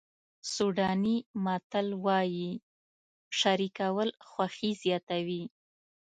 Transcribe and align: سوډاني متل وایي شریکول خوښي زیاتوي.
سوډاني 0.53 1.17
متل 1.45 1.87
وایي 2.05 2.51
شریکول 3.39 4.09
خوښي 4.29 4.71
زیاتوي. 4.83 5.43